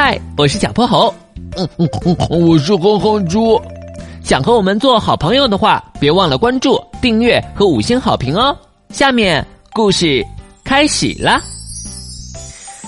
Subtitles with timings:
[0.00, 1.12] 嗨，我是小泼猴。
[1.56, 3.60] 嗯嗯嗯，我是哼哼猪。
[4.22, 8.56] 想和我们做好朋友的话，别忘了关注、订阅和五星好评哦。
[8.90, 10.24] 下面故事
[10.62, 11.40] 开始啦。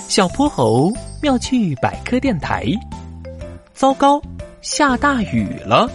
[0.07, 0.89] 小泼猴
[1.21, 2.65] 妙趣百科电台。
[3.73, 4.21] 糟糕，
[4.61, 5.89] 下大雨了。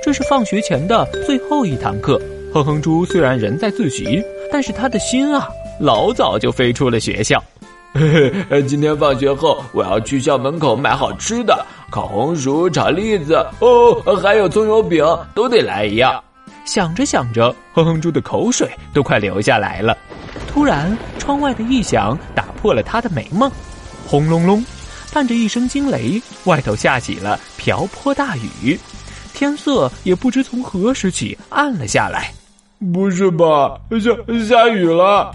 [0.00, 2.22] 这是放学前的最后一堂课。
[2.54, 4.22] 哼哼猪虽然人在自习，
[4.52, 5.48] 但是他的心啊，
[5.80, 7.42] 老早就飞出了学校。
[7.94, 16.22] 嘿 嘿，今天放学后我要去校门口买好吃的，烤红薯、炒栗子，哦，还有葱油饼，都得来一样。
[16.64, 19.96] 想着想着，哼哼猪的口水都快流下来了。
[20.48, 23.50] 突然，窗外的异响打破了他的美梦。
[24.06, 24.64] 轰隆隆，
[25.12, 28.78] 伴着一声惊雷，外头下起了瓢泼大雨，
[29.34, 32.32] 天色也不知从何时起暗了下来。
[32.92, 33.78] 不是吧？
[34.00, 34.10] 下
[34.46, 35.30] 下雨了！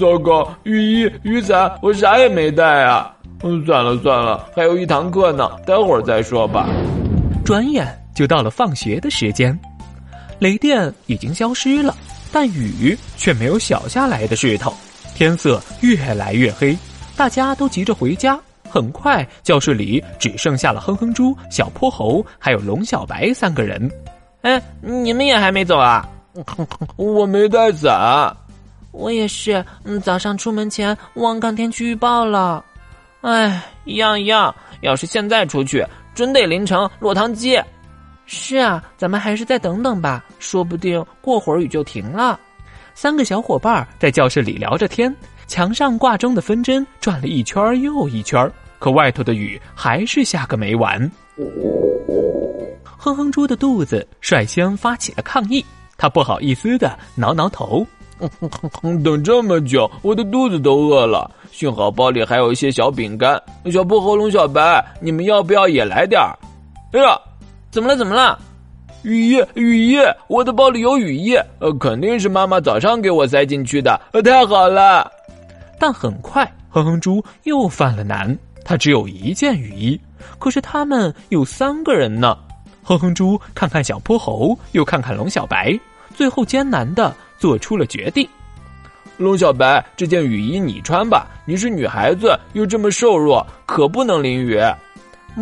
[0.00, 3.14] 糟糕，雨衣、雨伞，我啥也没带啊！
[3.42, 6.66] 嗯，算了算了，还有一堂课呢，待会儿再说吧。
[7.44, 9.58] 转眼就到了放学的时间，
[10.38, 11.94] 雷电已经消失了，
[12.32, 14.72] 但雨却没有小下来的势头。
[15.14, 16.76] 天色越来越黑，
[17.16, 18.38] 大家都急着回家。
[18.68, 23.90] 很快，教室里只剩下了哼哼猪、小泼猴还有龙小白三个人。
[24.40, 26.08] 哎，你们也还没走啊？
[26.96, 28.34] 我没带伞。
[28.96, 32.64] 我也是，嗯，早上出门前忘看天气预报了。
[33.20, 34.54] 哎，一样一样。
[34.80, 37.60] 要是现在出去，准得淋成落汤鸡。
[38.24, 42.40] 是啊，咱们还是再等等吧，说不定过会儿雨就停了。
[42.94, 45.14] 三个小伙伴在教室里聊着天，
[45.46, 50.98] 墙上挂钟的分针转了一圈又一圈，可外头的雨还是下个没完。
[52.96, 55.64] 哼哼猪的肚子率先发起了抗议，
[55.98, 57.86] 他不好意思的挠挠头。
[59.04, 61.30] 等这么久，我的肚子都饿了。
[61.52, 63.40] 幸好包里还有一些小饼干。
[63.72, 66.36] 小破喉咙小白，你们要不要也来点儿？
[66.92, 67.18] 哎呀，
[67.70, 67.96] 怎么了？
[67.96, 68.38] 怎么了？
[69.02, 71.36] 雨衣，雨衣，我的包里有雨衣。
[71.58, 74.00] 呃，肯定是妈妈早上给我塞进去的。
[74.12, 75.10] 呃，太好了。
[75.78, 78.36] 但很快，哼哼猪又犯了难。
[78.64, 80.00] 他只有一件雨衣，
[80.38, 82.36] 可是他们有三个人呢。
[82.82, 85.78] 哼哼猪看看小泼猴，又看看龙小白，
[86.14, 87.14] 最后艰难的。
[87.38, 88.28] 做出了决定，
[89.16, 91.26] 龙小白，这件雨衣你穿吧。
[91.44, 94.60] 你是女孩子，又这么瘦弱，可不能淋雨。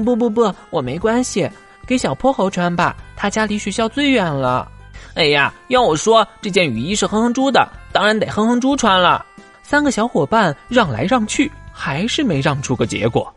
[0.05, 1.49] 不不不，我没关系，
[1.87, 2.97] 给小泼猴穿吧。
[3.17, 4.71] 他家离学校最远了。
[5.15, 9.25] 哎呀，要我说，这件雨衣是哼哼猪的，当然得哼哼猪穿了。
[9.63, 13.33] 三个小伙伴让来让去，还是没让出个结果。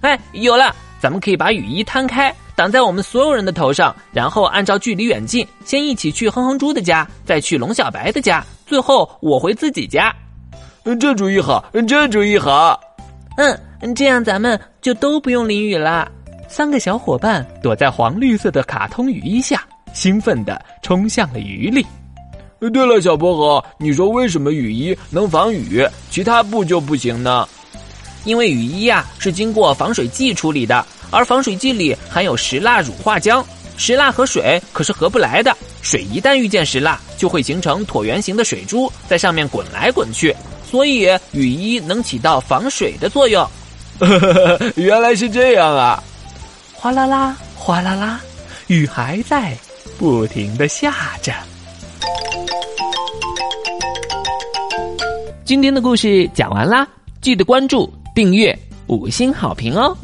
[0.00, 2.34] 哎，有了，咱们可以把雨衣摊开。
[2.56, 10.14] 挡在我们所有人的头上，然后按照距离远近，先一起去哼哼猪的家，再去龙小白的家，最后我回自己家。
[11.00, 12.78] 这主意好，这主意好。
[13.36, 16.10] 嗯，这样咱们就都不用淋雨了。
[16.48, 21.84] 三个小伙伴躲在黄绿色的卡通雨衣下，兴奋地冲向了雨里。
[22.72, 27.48] 对了，小薄荷，你说为什么雨衣能防雨，其他布就不行呢？
[28.24, 30.84] 因为雨衣呀是经过防水剂处理的。
[31.10, 33.44] 而防水剂里含有石蜡乳化浆，
[33.76, 35.56] 石蜡和水可是合不来的。
[35.80, 40.34] 水一旦遇见石蜡，就会形成椭圆形的水珠，在上面滚来滚去。
[40.68, 43.46] 所以雨衣能起到防水的作用。
[44.74, 46.02] 原来是这样啊！
[46.72, 48.20] 哗啦啦，哗啦啦，
[48.66, 49.56] 雨还在
[49.96, 51.32] 不停的下着。
[55.44, 56.88] 今天的故事讲完啦，
[57.20, 59.96] 记得关注、订阅、五星好评哦！